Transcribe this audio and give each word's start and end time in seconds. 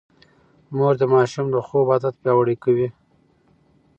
مور 0.75 0.93
د 1.01 1.03
ماشوم 1.13 1.45
د 1.51 1.55
خوب 1.67 1.87
عادت 1.93 2.15
پياوړی 2.21 2.55
کوي. 2.63 2.87